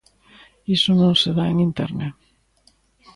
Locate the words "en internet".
1.49-2.15